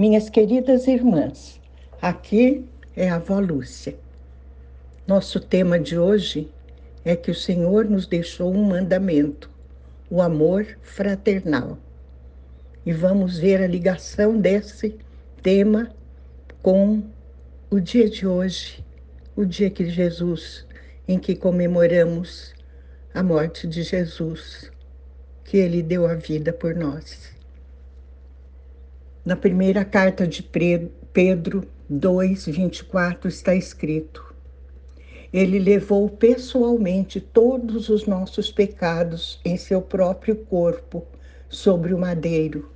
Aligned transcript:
Minhas 0.00 0.30
queridas 0.30 0.86
irmãs, 0.86 1.60
aqui 2.00 2.64
é 2.96 3.10
a 3.10 3.16
avó 3.16 3.38
Lúcia. 3.38 3.94
Nosso 5.06 5.38
tema 5.38 5.78
de 5.78 5.98
hoje 5.98 6.50
é 7.04 7.14
que 7.14 7.30
o 7.30 7.34
Senhor 7.34 7.84
nos 7.84 8.06
deixou 8.06 8.50
um 8.50 8.64
mandamento, 8.64 9.50
o 10.08 10.22
amor 10.22 10.66
fraternal. 10.80 11.76
E 12.86 12.94
vamos 12.94 13.38
ver 13.38 13.60
a 13.60 13.66
ligação 13.66 14.40
desse 14.40 14.96
tema 15.42 15.90
com 16.62 17.02
o 17.68 17.78
dia 17.78 18.08
de 18.08 18.26
hoje, 18.26 18.82
o 19.36 19.44
dia 19.44 19.68
que 19.68 19.84
Jesus, 19.84 20.64
em 21.06 21.18
que 21.18 21.36
comemoramos 21.36 22.54
a 23.12 23.22
morte 23.22 23.66
de 23.66 23.82
Jesus, 23.82 24.72
que 25.44 25.58
ele 25.58 25.82
deu 25.82 26.06
a 26.06 26.14
vida 26.14 26.54
por 26.54 26.74
nós. 26.74 27.38
Na 29.22 29.36
primeira 29.36 29.84
carta 29.84 30.26
de 30.26 30.42
Pedro 30.42 31.68
2, 31.90 32.46
24 32.46 33.28
está 33.28 33.54
escrito: 33.54 34.34
Ele 35.30 35.58
levou 35.58 36.08
pessoalmente 36.08 37.20
todos 37.20 37.90
os 37.90 38.06
nossos 38.06 38.50
pecados 38.50 39.38
em 39.44 39.58
seu 39.58 39.82
próprio 39.82 40.34
corpo 40.34 41.06
sobre 41.50 41.92
o 41.92 41.98
madeiro, 41.98 42.70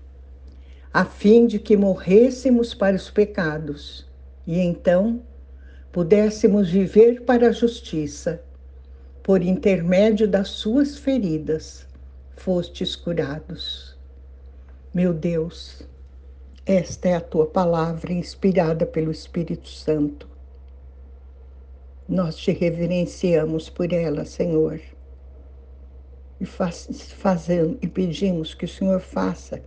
a 0.93 1.07
fim 1.07 1.47
de 1.47 1.59
que 1.59 1.79
morrêssemos 1.79 2.75
para 2.75 2.95
os 2.95 3.09
pecados 3.09 4.07
e 4.47 4.59
então 4.59 5.23
pudéssemos 5.91 6.69
viver 6.69 7.23
para 7.23 7.49
a 7.49 7.53
justiça. 7.53 8.43
Por 9.23 9.41
intermédio 9.41 10.29
das 10.29 10.49
suas 10.49 10.99
feridas, 10.99 11.87
fostes 12.37 12.95
curados. 12.95 13.97
Meu 14.93 15.15
Deus, 15.15 15.89
esta 16.67 17.09
é 17.11 17.15
a 17.15 17.21
tua 17.21 17.47
palavra 17.47 18.13
inspirada 18.13 18.87
pelo 18.87 19.11
Espírito 19.11 19.69
Santo. 19.69 20.27
Nós 22.09 22.37
te 22.37 22.53
reverenciamos 22.53 23.69
por 23.69 23.93
ela, 23.93 24.25
Senhor. 24.25 24.81
E, 26.41 26.47
faz, 26.47 27.13
fazendo, 27.13 27.79
e 27.83 27.87
pedimos 27.87 28.55
que 28.55 28.65
o 28.65 28.69
Senhor 28.69 29.01
faça 29.01 29.63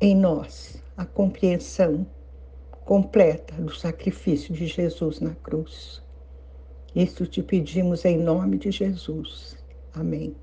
em 0.00 0.14
nós 0.14 0.80
a 0.96 1.04
compreensão 1.04 2.06
completa 2.84 3.54
do 3.54 3.74
sacrifício 3.74 4.54
de 4.54 4.66
Jesus 4.66 5.18
na 5.20 5.34
cruz. 5.34 6.00
Isso 6.94 7.26
te 7.26 7.42
pedimos 7.42 8.04
em 8.04 8.18
nome 8.18 8.56
de 8.56 8.70
Jesus. 8.70 9.56
Amém. 9.92 10.34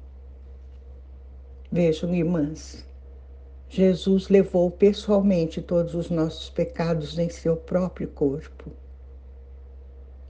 Vejam, 1.72 2.14
irmãs, 2.14 2.86
Jesus 3.69 4.30
levou 4.30 4.69
pessoalmente 4.69 5.61
todos 5.61 5.95
os 5.95 6.09
nossos 6.09 6.49
pecados 6.49 7.17
em 7.17 7.30
seu 7.30 7.58
próprio 7.58 8.07
corpo, 8.07 8.72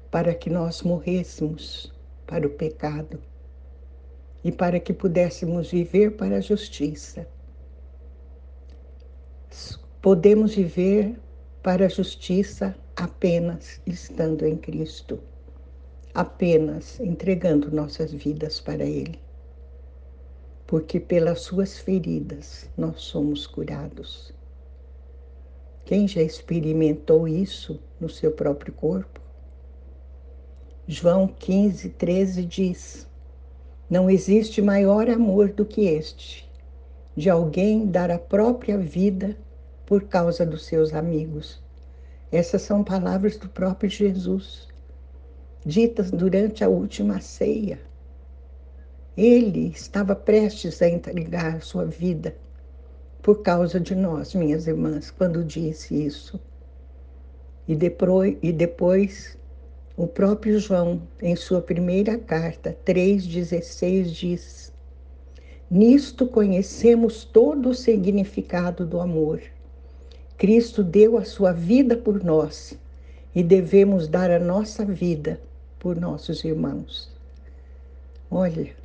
para 0.09 0.33
que 0.33 0.50
nós 0.50 0.81
morrêssemos 0.81 1.94
para 2.25 2.47
o 2.47 2.50
pecado 2.50 3.22
e 4.44 4.52
para 4.52 4.80
que 4.80 4.94
pudéssemos 4.94 5.69
viver 5.72 6.16
para 6.16 6.38
a 6.38 6.42
justiça. 6.42 7.27
Podemos 10.02 10.55
viver 10.55 11.20
para 11.61 11.86
a 11.86 11.89
justiça 11.89 12.75
apenas 12.95 13.81
estando 13.86 14.45
em 14.45 14.55
Cristo, 14.55 15.20
apenas 16.14 16.99
entregando 16.99 17.73
nossas 17.73 18.14
vidas 18.14 18.61
para 18.61 18.86
Ele 18.86 19.25
porque 20.67 20.99
pelas 20.99 21.41
suas 21.41 21.77
feridas 21.77 22.69
nós 22.77 23.02
somos 23.02 23.45
curados. 23.45 24.33
Quem 25.85 26.08
já 26.08 26.21
experimentou 26.21 27.27
isso 27.27 27.80
no 27.99 28.09
seu 28.09 28.31
próprio 28.31 28.73
corpo? 28.73 29.21
João 30.87 31.27
15, 31.27 31.89
13 31.89 32.45
diz: 32.45 33.08
Não 33.89 34.09
existe 34.09 34.61
maior 34.61 35.09
amor 35.09 35.49
do 35.49 35.64
que 35.64 35.86
este, 35.86 36.49
de 37.15 37.30
alguém 37.30 37.86
dar 37.86 38.09
a 38.09 38.17
própria 38.17 38.77
vida 38.77 39.37
por 39.86 40.04
causa 40.05 40.45
dos 40.45 40.65
seus 40.65 40.93
amigos. 40.93 41.61
Essas 42.31 42.64
são 42.64 42.83
palavras 42.83 43.37
do 43.37 43.48
próprio 43.48 43.89
Jesus, 43.89 44.67
ditas 45.64 46.09
durante 46.09 46.64
a 46.64 46.70
última 46.70 47.21
ceia. 47.21 47.80
Ele 49.17 49.67
estava 49.67 50.14
prestes 50.14 50.81
a 50.81 50.89
entregar 50.89 51.61
sua 51.61 51.86
vida 51.86 52.36
por 53.21 53.42
causa 53.42 53.80
de 53.80 53.95
nós, 53.95 54.36
minhas 54.36 54.67
irmãs, 54.67 55.09
quando 55.09 55.43
disse 55.43 55.95
isso. 55.95 56.39
E 57.67 57.75
depois, 57.75 58.37
e 58.43 58.52
depois 58.52 59.37
o 59.98 60.05
próprio 60.05 60.59
João, 60.59 61.02
em 61.21 61.36
sua 61.36 61.61
primeira 61.61 62.17
carta, 62.17 62.77
3,16, 62.86 64.04
diz: 64.11 64.73
Nisto 65.71 66.27
conhecemos 66.27 67.23
todo 67.23 67.70
o 67.70 67.73
significado 67.73 68.86
do 68.86 68.99
amor. 68.99 69.42
Cristo 70.37 70.83
deu 70.83 71.17
a 71.17 71.23
sua 71.23 71.54
vida 71.54 71.95
por 71.95 72.21
nós 72.21 72.77
e 73.33 73.42
devemos 73.42 74.09
dar 74.09 74.30
a 74.30 74.39
nossa 74.39 74.83
vida 74.83 75.39
por 75.80 75.95
nossos 75.95 76.43
irmãos. 76.43 77.09
Olha, 78.30 78.75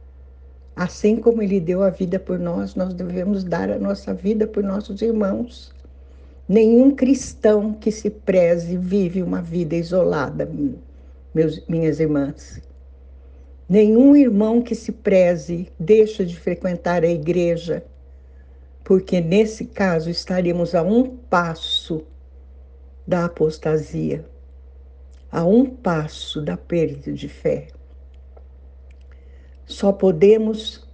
Assim 0.81 1.17
como 1.17 1.43
Ele 1.43 1.61
deu 1.61 1.83
a 1.83 1.91
vida 1.91 2.19
por 2.19 2.39
nós, 2.39 2.75
nós 2.75 2.95
devemos 2.95 3.45
dar 3.45 3.71
a 3.71 3.79
nossa 3.79 4.15
vida 4.15 4.47
por 4.47 4.65
nossos 4.65 5.03
irmãos. 5.03 5.75
Nenhum 6.49 6.93
cristão 6.97 7.75
que 7.75 7.93
se 7.93 8.09
preze 8.09 8.79
vive 8.79 9.23
uma 9.23 9.43
vida 9.43 9.77
isolada, 9.77 10.51
meus, 11.35 11.63
minhas 11.69 12.01
irmãs. 12.01 12.63
Nenhum 13.69 14.17
irmão 14.17 14.63
que 14.63 14.75
se 14.75 14.91
preze 14.91 15.71
deixa 15.79 16.25
de 16.25 16.35
frequentar 16.35 17.05
a 17.05 17.11
igreja, 17.11 17.85
porque 18.83 19.21
nesse 19.21 19.67
caso 19.67 20.09
estaríamos 20.09 20.75
a 20.75 20.83
um 20.83 21.15
passo 21.15 22.07
da 23.07 23.27
apostasia, 23.27 24.25
a 25.31 25.45
um 25.45 25.67
passo 25.67 26.41
da 26.41 26.57
perda 26.57 27.13
de 27.13 27.29
fé. 27.29 27.69
Só 29.71 29.93
podemos 29.93 30.85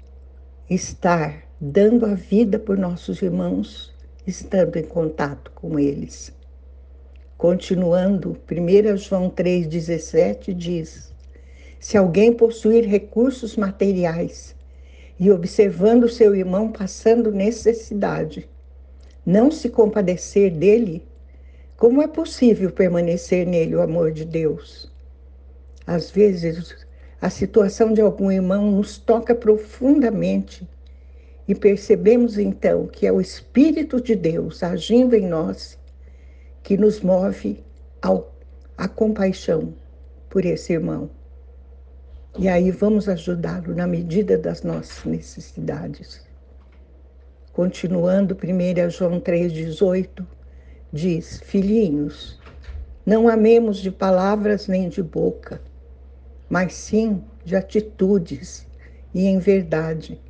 estar 0.68 1.48
dando 1.58 2.04
a 2.04 2.12
vida 2.12 2.58
por 2.58 2.76
nossos 2.76 3.22
irmãos 3.22 3.90
estando 4.26 4.76
em 4.76 4.82
contato 4.82 5.50
com 5.54 5.78
eles. 5.78 6.30
Continuando, 7.38 8.36
1 8.46 8.96
João 8.98 9.30
3,17 9.30 10.52
diz: 10.52 11.10
Se 11.80 11.96
alguém 11.96 12.34
possuir 12.34 12.86
recursos 12.86 13.56
materiais 13.56 14.54
e 15.18 15.30
observando 15.30 16.06
seu 16.06 16.34
irmão 16.34 16.70
passando 16.70 17.32
necessidade, 17.32 18.46
não 19.24 19.50
se 19.50 19.70
compadecer 19.70 20.50
dele, 20.50 21.02
como 21.78 22.02
é 22.02 22.06
possível 22.06 22.70
permanecer 22.70 23.46
nele 23.46 23.74
o 23.74 23.80
amor 23.80 24.12
de 24.12 24.26
Deus? 24.26 24.92
Às 25.86 26.10
vezes, 26.10 26.85
a 27.20 27.30
situação 27.30 27.92
de 27.92 28.00
algum 28.00 28.30
irmão 28.30 28.70
nos 28.70 28.98
toca 28.98 29.34
profundamente 29.34 30.68
e 31.48 31.54
percebemos 31.54 32.38
então 32.38 32.86
que 32.86 33.06
é 33.06 33.12
o 33.12 33.20
Espírito 33.20 34.00
de 34.00 34.14
Deus 34.14 34.62
agindo 34.62 35.14
em 35.14 35.26
nós 35.26 35.78
que 36.62 36.76
nos 36.76 37.00
move 37.00 37.64
ao, 38.02 38.34
à 38.76 38.86
compaixão 38.86 39.74
por 40.28 40.44
esse 40.44 40.74
irmão. 40.74 41.08
E 42.38 42.48
aí 42.48 42.70
vamos 42.70 43.08
ajudá-lo 43.08 43.74
na 43.74 43.86
medida 43.86 44.36
das 44.36 44.62
nossas 44.62 45.04
necessidades. 45.04 46.26
Continuando, 47.52 48.36
1 48.36 48.90
João 48.90 49.18
3,18 49.18 50.26
diz: 50.92 51.40
Filhinhos, 51.40 52.38
não 53.06 53.26
amemos 53.26 53.78
de 53.78 53.90
palavras 53.90 54.68
nem 54.68 54.90
de 54.90 55.02
boca 55.02 55.62
mas 56.48 56.74
sim 56.74 57.22
de 57.44 57.56
atitudes 57.56 58.66
e 59.14 59.26
em 59.26 59.38
verdade. 59.38 60.20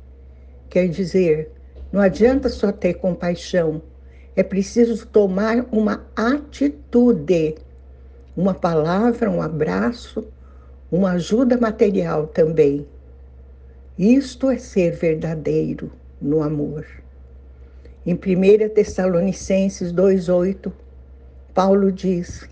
Quer 0.69 0.87
dizer, 0.89 1.51
não 1.91 2.01
adianta 2.01 2.49
só 2.49 2.71
ter 2.71 2.95
compaixão, 2.95 3.81
é 4.35 4.43
preciso 4.43 5.05
tomar 5.07 5.65
uma 5.71 6.05
atitude, 6.15 7.55
uma 8.35 8.53
palavra, 8.53 9.29
um 9.31 9.41
abraço, 9.41 10.27
uma 10.91 11.11
ajuda 11.13 11.57
material 11.57 12.27
também. 12.27 12.85
Isto 13.97 14.51
é 14.51 14.57
ser 14.57 14.91
verdadeiro 14.91 15.91
no 16.21 16.43
amor. 16.43 16.85
Em 18.05 18.13
1 18.13 18.69
Tessalonicenses 18.69 19.91
2,8, 19.91 20.71
Paulo 21.53 21.91
diz: 21.91 22.47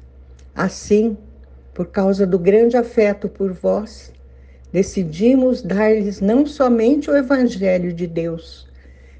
Assim, 0.55 1.15
por 1.75 1.87
causa 1.87 2.25
do 2.25 2.39
grande 2.39 2.77
afeto 2.77 3.27
por 3.27 3.51
vós, 3.51 4.09
decidimos 4.71 5.61
dar-lhes 5.61 6.21
não 6.21 6.45
somente 6.45 7.11
o 7.11 7.17
Evangelho 7.17 7.91
de 7.91 8.07
Deus, 8.07 8.65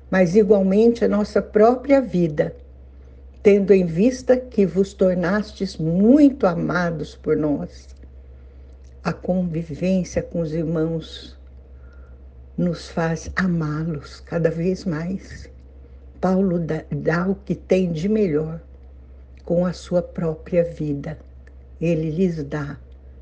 mas 0.10 0.38
igualmente 0.38 1.04
a 1.04 1.08
nossa 1.10 1.42
própria 1.42 2.00
vida, 2.00 2.56
tendo 3.44 3.74
em 3.74 3.86
vista 3.86 4.38
que 4.38 4.66
vos 4.66 4.94
tornastes 4.94 5.76
muito 5.76 6.48
amados 6.48 7.14
por 7.14 7.36
nós. 7.36 7.90
A 9.04 9.12
convivência 9.12 10.24
com 10.24 10.40
os 10.40 10.54
irmãos 10.54 11.38
nos 12.58 12.88
faz 12.88 13.30
amá-los 13.36 14.22
cada 14.22 14.50
vez 14.50 14.86
mais. 14.86 15.50
Paulo 16.22 16.58
dá, 16.58 16.86
dá, 16.90 17.28
o 17.28 17.36
que 17.36 17.54
tem 17.54 17.92
de 17.92 18.08
melhor 18.08 18.62
com 19.44 19.66
a 19.66 19.74
sua 19.74 20.02
própria 20.02 20.64
vida. 20.64 21.18
Ele 21.80 22.10
lhes 22.10 22.44
dá 22.44 22.80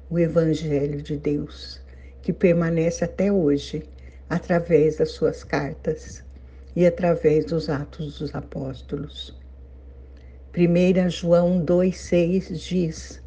o 0.09 0.19
Evangelho 0.19 1.01
de 1.01 1.17
Deus, 1.17 1.81
que 2.21 2.31
permanece 2.31 3.03
até 3.03 3.31
hoje 3.31 3.83
através 4.29 4.97
das 4.97 5.11
suas 5.11 5.43
cartas 5.43 6.23
e 6.75 6.85
através 6.85 7.45
dos 7.45 7.69
Atos 7.69 8.19
dos 8.19 8.33
Apóstolos. 8.35 9.35
1 10.55 11.09
João 11.09 11.65
2,6 11.65 12.55
diz: 12.55 13.23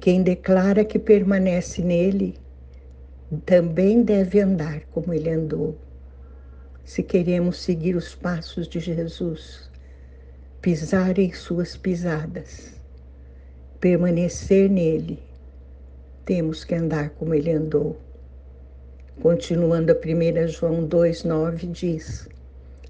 Quem 0.00 0.22
declara 0.22 0.84
que 0.84 0.98
permanece 0.98 1.82
nele 1.82 2.36
também 3.44 4.02
deve 4.02 4.40
andar 4.40 4.82
como 4.86 5.12
ele 5.12 5.30
andou. 5.30 5.76
Se 6.84 7.02
queremos 7.02 7.60
seguir 7.60 7.96
os 7.96 8.14
passos 8.14 8.68
de 8.68 8.78
Jesus, 8.78 9.70
pisar 10.60 11.18
em 11.18 11.32
suas 11.32 11.76
pisadas, 11.76 12.75
permanecer 13.80 14.70
nele, 14.70 15.18
temos 16.24 16.64
que 16.64 16.74
andar 16.74 17.10
como 17.10 17.34
ele 17.34 17.52
andou. 17.52 17.98
Continuando 19.20 19.92
a 19.92 19.94
1 19.94 20.48
João 20.48 20.86
2,9 20.86 21.70
diz: 21.70 22.28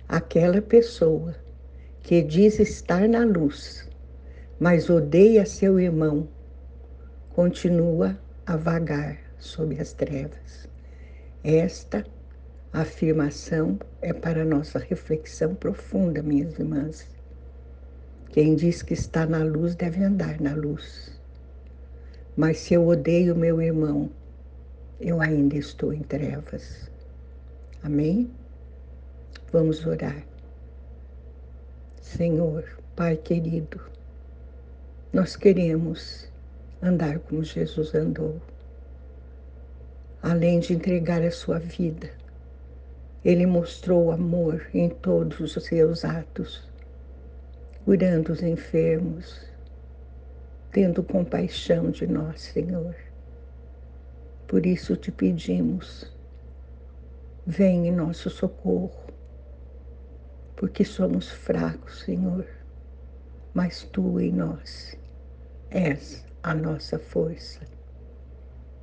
Aquela 0.08 0.60
pessoa 0.60 1.34
que 2.02 2.22
diz 2.22 2.58
estar 2.58 3.08
na 3.08 3.24
luz, 3.24 3.88
mas 4.58 4.88
odeia 4.88 5.44
seu 5.44 5.78
irmão, 5.78 6.28
continua 7.30 8.18
a 8.46 8.56
vagar 8.56 9.18
sob 9.38 9.78
as 9.80 9.92
trevas. 9.92 10.68
Esta 11.42 12.04
afirmação 12.72 13.78
é 14.02 14.12
para 14.12 14.44
nossa 14.44 14.78
reflexão 14.78 15.54
profunda, 15.54 16.22
minhas 16.22 16.58
irmãs. 16.58 17.15
Quem 18.36 18.54
diz 18.54 18.82
que 18.82 18.92
está 18.92 19.24
na 19.24 19.42
luz 19.42 19.74
deve 19.74 20.04
andar 20.04 20.38
na 20.42 20.54
luz. 20.54 21.18
Mas 22.36 22.58
se 22.58 22.74
eu 22.74 22.86
odeio 22.86 23.34
meu 23.34 23.62
irmão, 23.62 24.10
eu 25.00 25.22
ainda 25.22 25.56
estou 25.56 25.90
em 25.90 26.02
trevas. 26.02 26.90
Amém? 27.82 28.30
Vamos 29.50 29.86
orar. 29.86 30.22
Senhor, 32.02 32.62
Pai 32.94 33.16
querido, 33.16 33.80
nós 35.14 35.34
queremos 35.34 36.28
andar 36.82 37.18
como 37.20 37.42
Jesus 37.42 37.94
andou 37.94 38.38
além 40.22 40.60
de 40.60 40.74
entregar 40.74 41.22
a 41.22 41.30
sua 41.30 41.58
vida, 41.58 42.10
ele 43.24 43.46
mostrou 43.46 44.10
amor 44.10 44.66
em 44.74 44.90
todos 44.90 45.56
os 45.56 45.64
seus 45.64 46.04
atos, 46.04 46.65
curando 47.86 48.32
os 48.32 48.42
enfermos, 48.42 49.46
tendo 50.72 51.04
compaixão 51.04 51.88
de 51.92 52.04
nós, 52.04 52.40
Senhor. 52.40 52.96
Por 54.48 54.66
isso 54.66 54.96
te 54.96 55.12
pedimos, 55.12 56.12
vem 57.46 57.86
em 57.86 57.92
nosso 57.92 58.28
socorro, 58.28 59.06
porque 60.56 60.84
somos 60.84 61.30
fracos, 61.30 62.00
Senhor, 62.00 62.44
mas 63.54 63.84
tu 63.84 64.18
em 64.18 64.32
nós 64.32 64.98
és 65.70 66.24
a 66.42 66.52
nossa 66.54 66.98
força. 66.98 67.60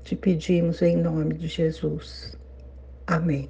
Te 0.05 0.15
pedimos 0.15 0.81
em 0.81 0.95
nome 0.95 1.33
de 1.33 1.49
Jesus. 1.49 2.37
Amém. 3.05 3.49